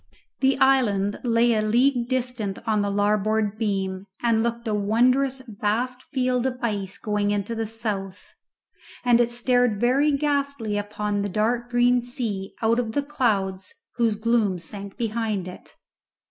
The 0.39 0.57
island 0.57 1.19
lay 1.23 1.53
a 1.53 1.61
league 1.61 2.09
distant 2.09 2.57
on 2.67 2.81
the 2.81 2.89
larboard 2.89 3.55
beam, 3.59 4.07
and 4.23 4.41
looked 4.41 4.67
a 4.67 4.73
wondrous 4.73 5.41
vast 5.45 6.01
field 6.11 6.47
of 6.47 6.57
ice 6.59 6.97
going 6.97 7.29
into 7.29 7.53
the 7.53 7.67
south, 7.67 8.33
and 9.05 9.21
it 9.21 9.29
stared 9.29 9.79
very 9.79 10.11
ghastly 10.11 10.75
upon 10.75 11.19
the 11.19 11.29
dark 11.29 11.69
green 11.69 12.01
sea 12.01 12.55
out 12.63 12.79
of 12.79 12.93
the 12.93 13.03
clouds 13.03 13.75
whose 13.97 14.15
gloom 14.15 14.57
sank 14.57 14.97
behind 14.97 15.47
it. 15.47 15.75